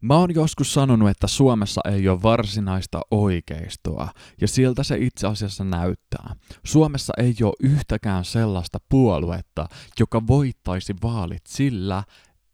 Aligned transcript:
Mä 0.00 0.16
oon 0.16 0.34
joskus 0.34 0.74
sanonut, 0.74 1.08
että 1.10 1.26
Suomessa 1.26 1.80
ei 1.84 2.08
ole 2.08 2.22
varsinaista 2.22 3.00
oikeistoa, 3.10 4.08
ja 4.40 4.48
siltä 4.48 4.82
se 4.82 4.96
itse 4.98 5.26
asiassa 5.26 5.64
näyttää. 5.64 6.34
Suomessa 6.64 7.12
ei 7.16 7.34
ole 7.42 7.70
yhtäkään 7.70 8.24
sellaista 8.24 8.78
puoluetta, 8.88 9.68
joka 10.00 10.26
voittaisi 10.26 10.94
vaalit 11.02 11.46
sillä, 11.48 12.04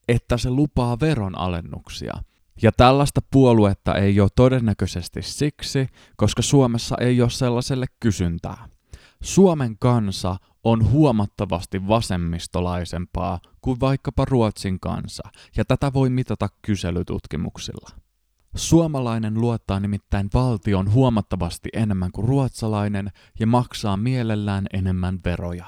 että 0.09 0.37
se 0.37 0.51
lupaa 0.51 1.01
veronalennuksia. 1.01 2.15
Ja 2.63 2.73
tällaista 2.73 3.21
puoluetta 3.33 3.95
ei 3.95 4.21
ole 4.21 4.29
todennäköisesti 4.37 5.23
siksi, 5.23 5.87
koska 6.17 6.43
Suomessa 6.43 6.97
ei 7.01 7.23
ole 7.23 7.31
sellaiselle 7.31 7.87
kysyntää. 8.01 8.69
Suomen 9.27 9.79
kansa 9.79 10.37
on 10.65 10.91
huomattavasti 10.91 11.89
vasemmistolaisempaa 11.89 13.41
kuin 13.61 13.81
vaikkapa 13.81 14.25
Ruotsin 14.25 14.81
kansa, 14.81 15.23
ja 15.57 15.65
tätä 15.65 15.93
voi 15.93 16.11
mitata 16.11 16.49
kyselytutkimuksilla. 16.63 17.91
Suomalainen 18.55 19.41
luottaa 19.41 19.81
nimittäin 19.81 20.31
valtion 20.35 20.93
huomattavasti 20.93 21.69
enemmän 21.73 22.13
kuin 22.13 22.29
ruotsalainen 22.29 23.11
ja 23.41 23.47
maksaa 23.47 23.97
mielellään 23.97 24.67
enemmän 24.73 25.21
veroja. 25.25 25.67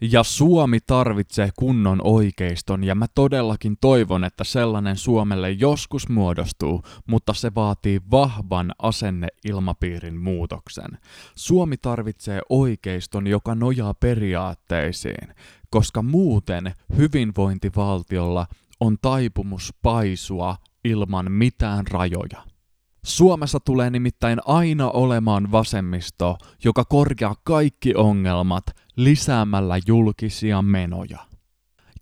Ja 0.00 0.22
Suomi 0.22 0.78
tarvitsee 0.80 1.50
kunnon 1.58 2.00
oikeiston 2.04 2.84
ja 2.84 2.94
mä 2.94 3.06
todellakin 3.14 3.76
toivon, 3.80 4.24
että 4.24 4.44
sellainen 4.44 4.96
Suomelle 4.96 5.50
joskus 5.50 6.08
muodostuu, 6.08 6.82
mutta 7.06 7.34
se 7.34 7.54
vaatii 7.54 8.00
vahvan 8.10 8.72
asenneilmapiirin 8.78 10.16
muutoksen. 10.16 10.98
Suomi 11.34 11.76
tarvitsee 11.76 12.40
oikeiston, 12.48 13.26
joka 13.26 13.54
nojaa 13.54 13.94
periaatteisiin, 13.94 15.34
koska 15.70 16.02
muuten 16.02 16.74
hyvinvointivaltiolla 16.96 18.46
on 18.80 18.96
taipumus 19.02 19.74
paisua 19.82 20.56
ilman 20.84 21.32
mitään 21.32 21.86
rajoja. 21.86 22.57
Suomessa 23.04 23.60
tulee 23.60 23.90
nimittäin 23.90 24.38
aina 24.46 24.90
olemaan 24.90 25.52
vasemmisto, 25.52 26.38
joka 26.64 26.84
korjaa 26.84 27.36
kaikki 27.44 27.94
ongelmat 27.94 28.64
lisäämällä 28.96 29.78
julkisia 29.86 30.62
menoja. 30.62 31.18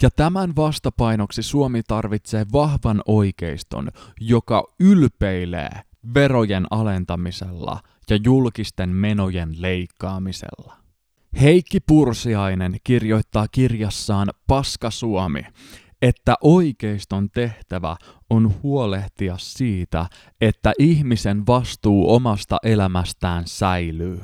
Ja 0.03 0.11
tämän 0.11 0.57
vastapainoksi 0.57 1.43
Suomi 1.43 1.83
tarvitsee 1.83 2.47
vahvan 2.53 3.03
oikeiston, 3.07 3.91
joka 4.21 4.65
ylpeilee 4.81 5.71
verojen 6.15 6.67
alentamisella 6.71 7.81
ja 8.11 8.19
julkisten 8.25 8.89
menojen 8.89 9.63
leikkaamisella. 9.63 10.77
Heikki 11.41 11.81
Pursiainen 11.81 12.77
kirjoittaa 12.85 13.49
kirjassaan 13.49 14.29
Paska 14.47 14.91
Suomi, 14.91 15.43
että 16.03 16.35
oikeiston 16.41 17.31
tehtävä 17.31 17.97
on 18.31 18.55
huolehtia 18.63 19.35
siitä, 19.39 20.07
että 20.41 20.73
ihmisen 20.79 21.47
vastuu 21.47 22.15
omasta 22.15 22.57
elämästään 22.63 23.43
säilyy. 23.47 24.21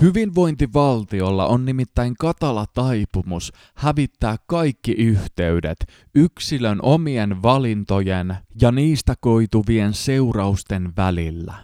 Hyvinvointivaltiolla 0.00 1.46
on 1.46 1.64
nimittäin 1.64 2.14
katala 2.18 2.66
taipumus 2.74 3.52
hävittää 3.74 4.36
kaikki 4.46 4.92
yhteydet 4.92 5.78
yksilön 6.14 6.78
omien 6.82 7.42
valintojen 7.42 8.36
ja 8.60 8.72
niistä 8.72 9.14
koituvien 9.20 9.94
seurausten 9.94 10.92
välillä. 10.96 11.54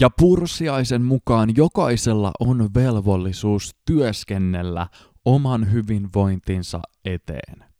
Ja 0.00 0.10
Pursiaisen 0.10 1.02
mukaan 1.02 1.56
jokaisella 1.56 2.30
on 2.40 2.70
velvollisuus 2.74 3.76
työskennellä 3.86 4.86
oman 5.24 5.72
hyvinvointinsa 5.72 6.80
eteen. 7.04 7.73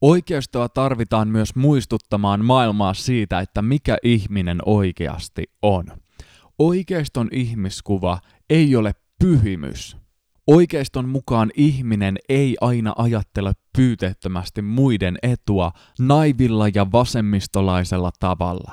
Oikeistoa 0.00 0.68
tarvitaan 0.68 1.28
myös 1.28 1.54
muistuttamaan 1.54 2.44
maailmaa 2.44 2.94
siitä, 2.94 3.40
että 3.40 3.62
mikä 3.62 3.96
ihminen 4.02 4.58
oikeasti 4.66 5.44
on. 5.62 5.84
Oikeiston 6.58 7.28
ihmiskuva 7.32 8.18
ei 8.50 8.76
ole 8.76 8.92
pyhimys. 9.18 9.96
Oikeiston 10.46 11.08
mukaan 11.08 11.50
ihminen 11.56 12.16
ei 12.28 12.56
aina 12.60 12.92
ajattele 12.96 13.52
pyyteettömästi 13.76 14.62
muiden 14.62 15.18
etua 15.22 15.72
naivilla 15.98 16.68
ja 16.74 16.92
vasemmistolaisella 16.92 18.10
tavalla. 18.20 18.72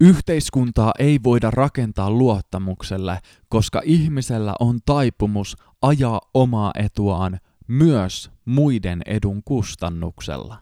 Yhteiskuntaa 0.00 0.92
ei 0.98 1.18
voida 1.24 1.50
rakentaa 1.50 2.10
luottamukselle, 2.10 3.18
koska 3.48 3.82
ihmisellä 3.84 4.54
on 4.60 4.78
taipumus 4.86 5.56
ajaa 5.82 6.20
omaa 6.34 6.70
etuaan 6.74 7.38
myös 7.68 8.30
muiden 8.44 9.02
edun 9.06 9.42
kustannuksella. 9.44 10.58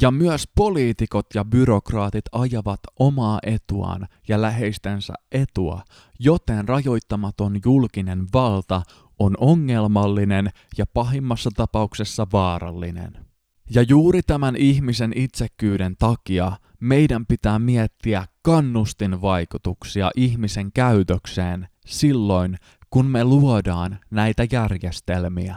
Ja 0.00 0.10
myös 0.10 0.48
poliitikot 0.54 1.26
ja 1.34 1.44
byrokraatit 1.44 2.24
ajavat 2.32 2.80
omaa 2.98 3.38
etuaan 3.42 4.08
ja 4.28 4.42
läheistensä 4.42 5.14
etua, 5.32 5.82
joten 6.18 6.68
rajoittamaton 6.68 7.60
julkinen 7.64 8.26
valta 8.34 8.82
on 9.18 9.34
ongelmallinen 9.40 10.50
ja 10.78 10.86
pahimmassa 10.86 11.50
tapauksessa 11.56 12.26
vaarallinen. 12.32 13.26
Ja 13.70 13.82
juuri 13.82 14.22
tämän 14.22 14.56
ihmisen 14.56 15.12
itsekyyden 15.16 15.96
takia 15.98 16.52
meidän 16.80 17.26
pitää 17.26 17.58
miettiä 17.58 18.26
kannustinvaikutuksia 18.42 20.10
ihmisen 20.16 20.72
käytökseen 20.72 21.68
silloin, 21.86 22.56
kun 22.90 23.06
me 23.06 23.24
luodaan 23.24 23.98
näitä 24.10 24.46
järjestelmiä. 24.52 25.56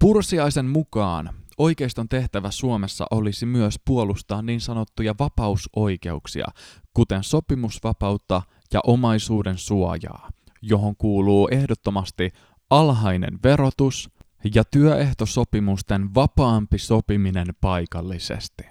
Pursiaisen 0.00 0.66
mukaan 0.66 1.30
Oikeiston 1.58 2.08
tehtävä 2.08 2.50
Suomessa 2.50 3.06
olisi 3.10 3.46
myös 3.46 3.80
puolustaa 3.84 4.42
niin 4.42 4.60
sanottuja 4.60 5.14
vapausoikeuksia, 5.18 6.46
kuten 6.94 7.24
sopimusvapautta 7.24 8.42
ja 8.72 8.80
omaisuuden 8.86 9.58
suojaa, 9.58 10.30
johon 10.62 10.96
kuuluu 10.96 11.48
ehdottomasti 11.52 12.30
alhainen 12.70 13.38
verotus 13.44 14.10
ja 14.54 14.64
työehtosopimusten 14.64 16.14
vapaampi 16.14 16.78
sopiminen 16.78 17.46
paikallisesti. 17.60 18.62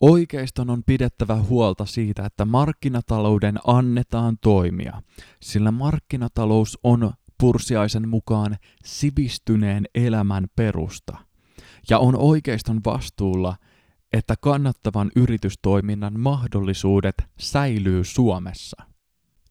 Oikeiston 0.00 0.70
on 0.70 0.82
pidettävä 0.84 1.36
huolta 1.36 1.86
siitä, 1.86 2.26
että 2.26 2.44
markkinatalouden 2.44 3.58
annetaan 3.66 4.38
toimia, 4.40 5.02
sillä 5.42 5.70
markkinatalous 5.70 6.78
on 6.82 7.12
Pursiaisen 7.40 8.08
mukaan 8.08 8.56
sivistyneen 8.84 9.84
elämän 9.94 10.46
perusta– 10.56 11.16
ja 11.90 11.98
on 11.98 12.16
oikeiston 12.16 12.80
vastuulla, 12.84 13.56
että 14.12 14.34
kannattavan 14.40 15.10
yritystoiminnan 15.16 16.20
mahdollisuudet 16.20 17.14
säilyy 17.38 18.04
Suomessa. 18.04 18.82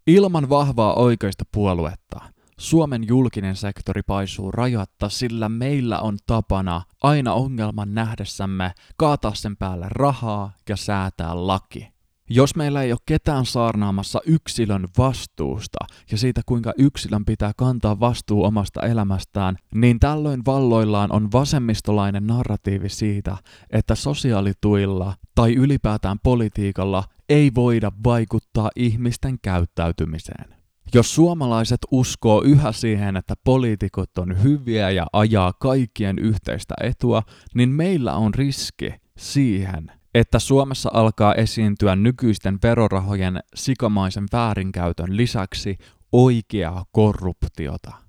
Ilman 0.07 0.49
vahvaa 0.49 0.93
oikeista 0.93 1.43
puoluetta 1.51 2.21
Suomen 2.57 3.07
julkinen 3.07 3.55
sektori 3.55 4.01
paisuu 4.03 4.51
rajatta, 4.51 5.09
sillä 5.09 5.49
meillä 5.49 5.99
on 5.99 6.17
tapana 6.25 6.81
aina 7.03 7.33
ongelman 7.33 7.93
nähdessämme 7.93 8.71
kaataa 8.97 9.35
sen 9.35 9.57
päälle 9.57 9.87
rahaa 9.89 10.51
ja 10.69 10.75
säätää 10.75 11.47
laki. 11.47 11.92
Jos 12.29 12.55
meillä 12.55 12.81
ei 12.81 12.91
ole 12.91 12.99
ketään 13.05 13.45
saarnaamassa 13.45 14.19
yksilön 14.25 14.87
vastuusta 14.97 15.77
ja 16.11 16.17
siitä, 16.17 16.41
kuinka 16.45 16.73
yksilön 16.77 17.25
pitää 17.25 17.51
kantaa 17.57 17.99
vastuu 17.99 18.43
omasta 18.43 18.81
elämästään, 18.81 19.57
niin 19.75 19.99
tällöin 19.99 20.41
valloillaan 20.45 21.11
on 21.11 21.31
vasemmistolainen 21.31 22.27
narratiivi 22.27 22.89
siitä, 22.89 23.37
että 23.69 23.95
sosiaalituilla 23.95 25.15
tai 25.35 25.53
ylipäätään 25.53 26.19
politiikalla 26.23 27.03
ei 27.29 27.51
voida 27.55 27.91
vaikuttaa 28.03 28.69
ihmisten 28.75 29.37
käyttäytymiseen. 29.41 30.55
Jos 30.93 31.15
suomalaiset 31.15 31.79
uskoo 31.91 32.41
yhä 32.41 32.71
siihen, 32.71 33.17
että 33.17 33.33
poliitikot 33.43 34.17
on 34.17 34.43
hyviä 34.43 34.89
ja 34.89 35.05
ajaa 35.13 35.53
kaikkien 35.53 36.19
yhteistä 36.19 36.73
etua, 36.81 37.23
niin 37.55 37.69
meillä 37.69 38.13
on 38.15 38.33
riski 38.33 38.93
siihen, 39.17 39.91
että 40.13 40.39
Suomessa 40.39 40.89
alkaa 40.93 41.35
esiintyä 41.35 41.95
nykyisten 41.95 42.59
verorahojen 42.63 43.39
sikamaisen 43.55 44.25
väärinkäytön 44.33 45.17
lisäksi 45.17 45.77
oikeaa 46.11 46.85
korruptiota. 46.91 48.02